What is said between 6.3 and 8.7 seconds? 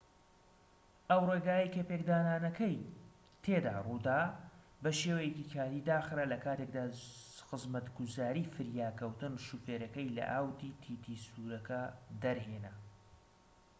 لە کاتێکدا خزمەتگوزاری